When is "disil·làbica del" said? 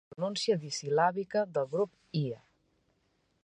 0.63-1.69